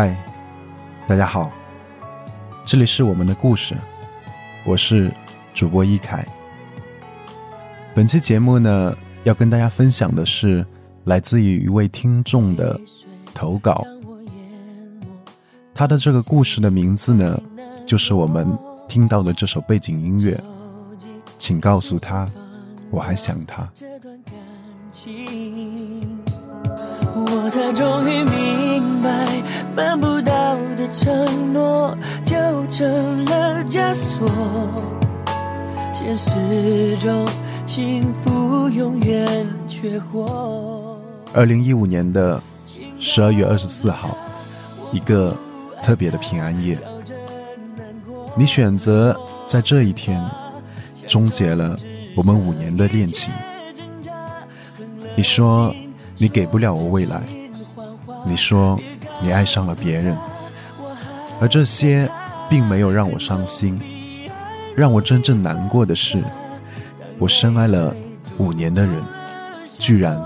[0.00, 0.16] 嗨，
[1.08, 1.50] 大家好，
[2.64, 3.76] 这里是我们的故事，
[4.64, 5.12] 我是
[5.52, 6.24] 主播一凯。
[7.96, 10.64] 本期节目呢，要跟大家分享的是
[11.02, 12.80] 来自于一位听众的
[13.34, 13.84] 投稿。
[15.74, 17.36] 他的这个故事的名字呢，
[17.84, 20.40] 就是我们听到的这首背景音乐。
[21.38, 22.30] 请告诉他，
[22.92, 23.68] 我还想他。
[27.14, 29.42] 我才终于明白，
[29.78, 32.34] 办不到的承诺就
[32.66, 34.28] 成了枷锁。
[35.92, 37.24] 现实中，
[37.64, 40.98] 幸福永远缺货。
[41.32, 42.42] 二零一五年的
[42.98, 44.18] 十二月二十四号，
[44.90, 45.32] 一个
[45.80, 46.76] 特别的平安夜，
[48.36, 50.20] 你选择在这一天
[51.06, 51.76] 终结了
[52.16, 53.32] 我们五年的恋情。
[55.14, 55.72] 你说
[56.16, 57.22] 你给不了我未来。
[58.26, 58.76] 你说
[59.20, 60.16] 你爱上了别人，
[61.40, 62.08] 而这些
[62.48, 63.80] 并没有让我伤心。
[64.76, 66.22] 让我真正难过的是，
[67.18, 67.92] 我深爱了
[68.36, 69.02] 五年的人，
[69.78, 70.16] 居然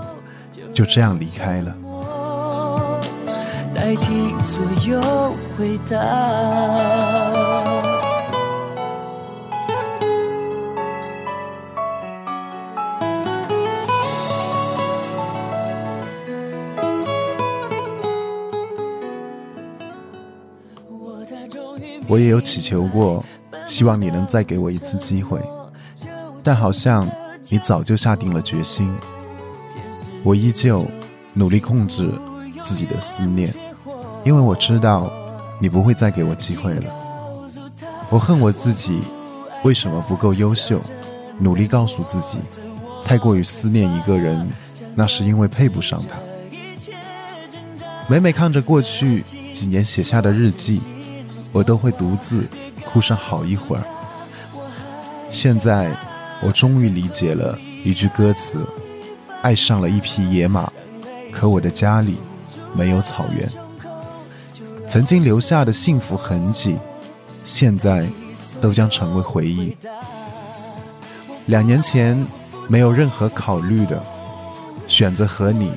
[0.71, 1.75] 就这样离开了。
[3.73, 5.01] 代替所有
[5.57, 7.82] 回答。
[22.13, 23.25] 我也有祈求过，
[23.65, 25.41] 希望你能再给我一次机会，
[26.43, 27.09] 但好像
[27.49, 28.93] 你早就下定了决心。
[30.21, 30.85] 我依旧
[31.33, 32.07] 努力控制
[32.61, 33.51] 自己的思念，
[34.23, 35.11] 因为我知道
[35.59, 36.83] 你不会再给我机会了。
[38.11, 39.01] 我恨我自己，
[39.63, 40.79] 为什么不够优秀？
[41.39, 42.37] 努力告诉自己，
[43.03, 44.47] 太过于思念一个人，
[44.93, 46.19] 那是因为配不上他。
[48.07, 50.79] 每每看着过去几年写下的日记。
[51.53, 52.45] 我都会独自
[52.83, 53.83] 哭上好一会儿。
[55.31, 55.95] 现在，
[56.41, 58.59] 我终于理解了一句歌词
[59.41, 60.71] ：“爱上了一匹野马，
[61.31, 62.17] 可我的家里
[62.75, 63.49] 没有草原。”
[64.87, 66.77] 曾经留下的幸福痕迹，
[67.43, 68.05] 现在
[68.59, 69.75] 都将成为回忆。
[71.45, 72.25] 两年前，
[72.67, 74.03] 没有任何考虑的，
[74.85, 75.71] 选择和你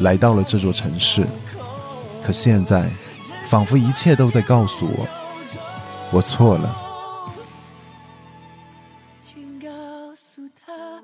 [0.00, 1.26] 来到了这座城市，
[2.22, 2.90] 可现在，
[3.46, 5.08] 仿佛一切都在告诉我。
[6.10, 6.76] 我错了。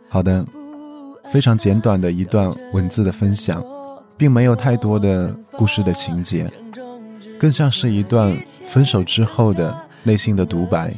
[0.08, 0.44] 好的，
[1.32, 3.64] 非常简短的一段文字的分享，
[4.16, 6.46] 并没有太多的故事的情节，
[7.38, 10.94] 更像是一段分手之后的内心的独白。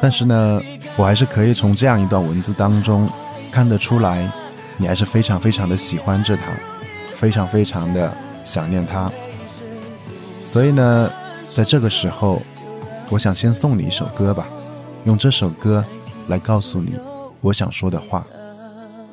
[0.00, 0.62] 但是呢，
[0.96, 3.08] 我还是可以从这样一段文字当中
[3.52, 4.30] 看得出来，
[4.78, 6.44] 你还是非常非常的喜欢着他，
[7.14, 8.10] 非常非常的
[8.42, 9.08] 想念他。
[10.44, 11.10] 所以呢。
[11.58, 12.40] 在这个时候，
[13.10, 14.46] 我想先送你一首歌吧，
[15.06, 15.84] 用这首歌
[16.28, 16.94] 来告诉你
[17.40, 18.24] 我想说的话。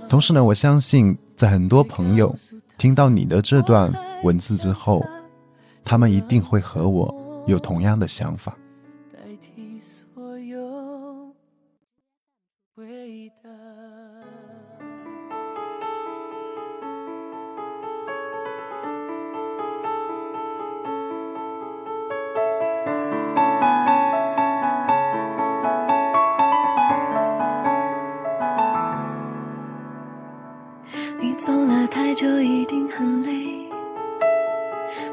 [0.07, 2.35] 同时呢，我相信在很多朋友
[2.77, 3.91] 听到你的这段
[4.23, 5.03] 文字之后，
[5.83, 8.55] 他们一定会和我有同样的想法。
[9.17, 9.25] 就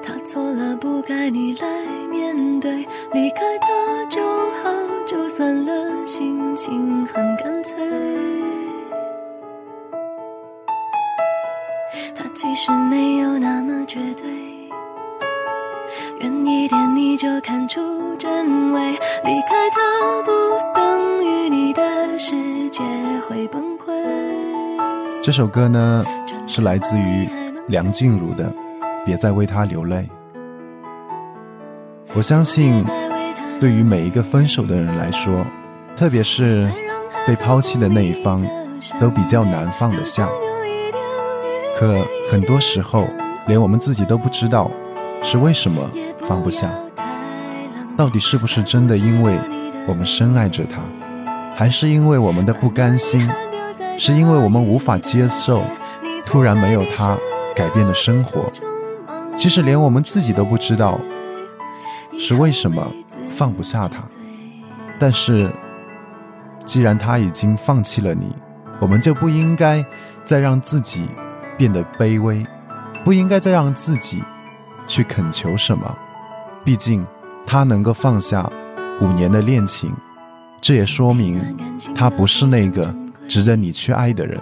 [0.03, 1.67] 他错了，不该你来
[2.11, 2.87] 面对。
[3.13, 3.67] 离开他
[4.11, 4.21] 就
[4.63, 4.71] 好，
[5.07, 7.77] 就算了，心情很干脆。
[12.15, 14.25] 他其实没有那么绝对，
[16.21, 17.81] 远一点你就看出
[18.17, 18.93] 真伪。
[19.25, 20.33] 离开他不
[20.75, 22.35] 等于你的世
[22.71, 22.83] 界
[23.29, 23.93] 会崩溃。
[25.23, 26.05] 这首歌呢？
[26.49, 27.29] 是来自于
[27.69, 28.45] 梁静茹的
[29.05, 29.97] 《别再为他流泪》。
[32.15, 32.85] 我相信，
[33.59, 35.45] 对于每一个分手的人来说，
[35.97, 36.71] 特别是
[37.27, 38.45] 被抛弃的那一方，
[39.01, 40.29] 都比较难放得下。
[41.79, 43.09] 可很多时候，
[43.47, 44.71] 连我们自己都不知道
[45.23, 45.91] 是为什么
[46.21, 46.71] 放不下。
[47.97, 49.37] 到底是不是真的因为
[49.87, 50.81] 我们深爱着他，
[51.55, 53.29] 还是因为我们的不甘心？
[53.99, 55.63] 是因为我们无法接受？
[56.25, 57.17] 突然没有他
[57.55, 58.51] 改变的生活，
[59.37, 61.01] 其实连我们自己都不知道
[62.19, 62.93] 是为什么
[63.29, 64.05] 放不下他。
[64.99, 65.51] 但是，
[66.65, 68.35] 既然他已经放弃了你，
[68.81, 69.85] 我们就不应该
[70.25, 71.09] 再让自己
[71.59, 72.47] 变得卑微，
[73.05, 74.23] 不应该再让自己
[74.87, 75.97] 去恳求什么，
[76.63, 77.05] 毕竟
[77.45, 78.49] 他能够放下
[79.01, 79.93] 五年的恋情，
[80.61, 81.57] 这也说明
[81.95, 82.95] 他不是那个
[83.27, 84.41] 值得你去爱的人。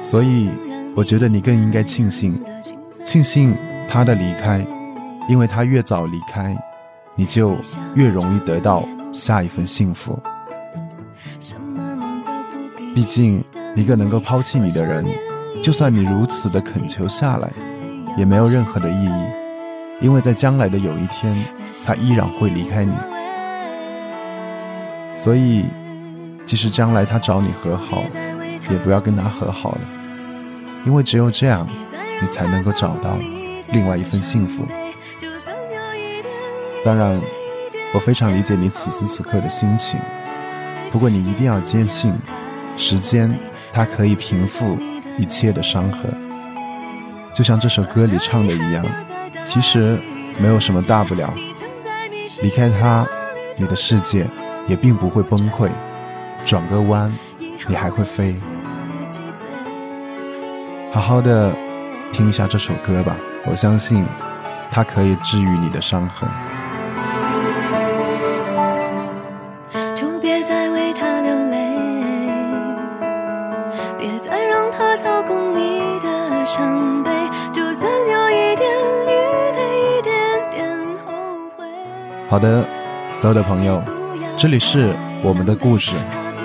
[0.00, 0.48] 所以，
[0.94, 2.40] 我觉得你更应该庆幸，
[3.04, 3.56] 庆幸
[3.88, 4.64] 他的离开，
[5.28, 6.56] 因为他越早离开，
[7.14, 7.56] 你就
[7.94, 10.18] 越容易得到下一份幸福。
[12.94, 13.44] 毕竟，
[13.76, 15.04] 一个能够抛弃你的人，
[15.62, 17.50] 就算你如此的恳求下来，
[18.16, 19.24] 也没有任何的意义，
[20.00, 21.36] 因为在将来的有一天，
[21.84, 22.94] 他依然会离开你。
[25.14, 25.64] 所以，
[26.48, 28.02] 即使将来他找你和好，
[28.70, 29.80] 也不要跟他和好了。
[30.86, 31.68] 因为只有这样，
[32.22, 33.18] 你才能够找到
[33.70, 34.64] 另外一份幸福。
[36.82, 37.20] 当然，
[37.92, 40.00] 我非常理解你此时此刻的心情。
[40.90, 42.14] 不过你一定要坚信，
[42.78, 43.30] 时间
[43.70, 44.78] 它可以平复
[45.18, 46.10] 一切的伤痕。
[47.30, 48.86] 就像这首歌里唱的一样，
[49.44, 49.98] 其实
[50.38, 51.30] 没有什么大不了。
[52.40, 53.06] 离开他，
[53.58, 54.26] 你的世界
[54.66, 55.68] 也并不会崩溃。
[56.48, 57.12] 转个弯，
[57.66, 58.34] 你还会飞。
[60.90, 61.52] 好好的
[62.10, 63.14] 听一下这首歌吧，
[63.44, 64.02] 我相信
[64.70, 66.26] 它可以治愈你的伤痕。
[69.94, 71.68] 就别再为他流泪，
[73.98, 77.10] 别再让他操控你的伤悲，
[77.52, 81.12] 就算有一一点点后
[81.58, 81.66] 悔。
[82.30, 82.66] 好的，
[83.12, 83.82] 所有的朋友，
[84.34, 85.94] 这里是我们的故事，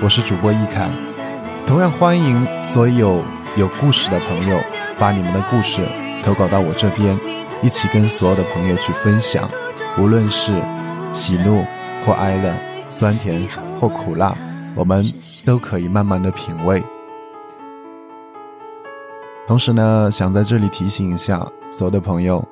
[0.04, 0.90] 我是主播易凯，
[1.66, 3.24] 同样欢迎所有。
[3.56, 4.60] 有故事的朋友，
[5.00, 5.88] 把你们的故事
[6.22, 7.18] 投稿到我这边，
[7.62, 9.50] 一起跟所有的朋友去分享。
[9.98, 10.62] 无论是
[11.14, 11.64] 喜怒
[12.06, 12.54] 或哀乐，
[12.90, 13.48] 酸甜
[13.80, 14.36] 或苦辣，
[14.76, 15.06] 我们
[15.46, 16.84] 都可以慢慢的品味。
[19.48, 22.44] 同时呢，想在这里提醒一下所有的朋友，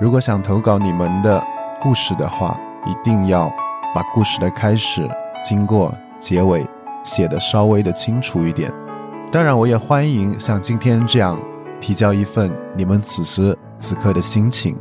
[0.00, 1.42] 如果想投稿你们的
[1.80, 2.56] 故事的话，
[2.86, 3.52] 一定要
[3.92, 5.10] 把故事的开始、
[5.42, 6.64] 经过、结尾
[7.02, 8.72] 写的稍微的清楚一点。
[9.32, 11.40] 当然，我也欢迎像今天这样
[11.80, 14.76] 提交一份你们此时此刻的心情，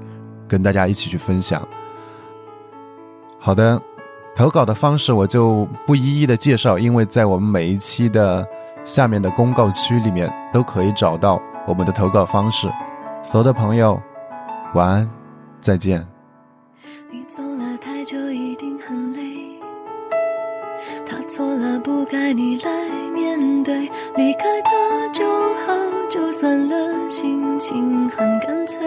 [0.47, 1.65] 跟大家一起去分享。
[3.39, 3.81] 好的，
[4.35, 8.45] 投稿的方式我就不一一的介绍，因为在我们每一期的
[8.83, 12.67] 下面的公告区里面都可以找到我们的投稿方式。
[13.21, 14.01] 所有的朋友，
[14.73, 15.09] 晚安，
[15.61, 16.18] 再见。
[22.33, 22.71] 你来
[23.13, 23.89] 面对。
[24.15, 25.25] 离开他就
[25.65, 25.73] 好，
[26.09, 28.79] 就算了，心情很干脆。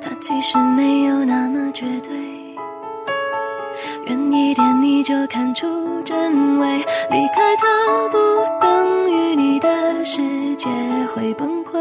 [0.00, 2.10] 他其实没有那么绝对，
[4.06, 5.66] 远一点你就看出
[6.02, 6.78] 真伪。
[7.10, 8.18] 离开他不
[8.60, 10.20] 等于你的世
[10.56, 10.68] 界
[11.14, 11.78] 会崩溃，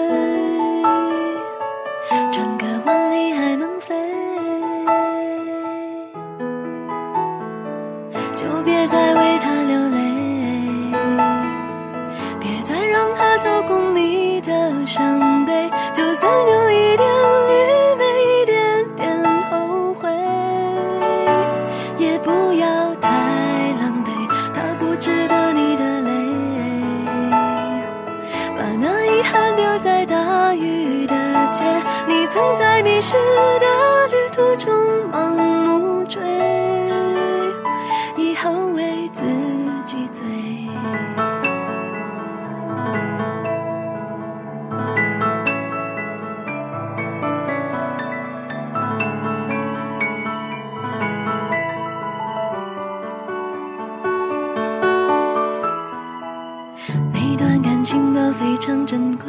[58.61, 59.25] 常珍贵，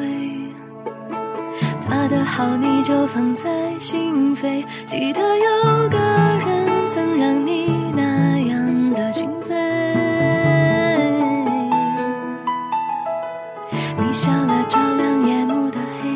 [1.89, 3.49] 他的好你就放在
[3.79, 5.99] 心扉，记得有个
[6.45, 9.57] 人曾让你那样的心醉。
[13.97, 16.11] 你笑了，照亮夜幕的黑。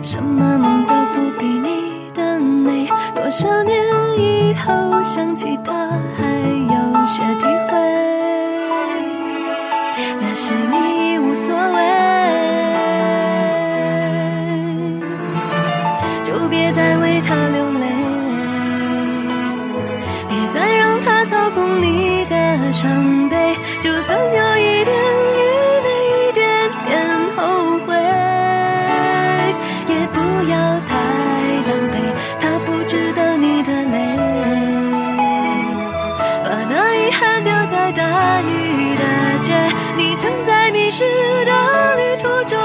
[0.00, 2.88] 什么梦都不比你的美。
[3.14, 3.78] 多少年
[4.18, 5.58] 以后想起
[10.20, 11.78] 那些你无所谓，
[16.24, 17.86] 就别再为他流泪，
[20.28, 23.43] 别再让他操控你的伤悲。
[40.96, 41.02] 是
[41.44, 42.63] 的旅途中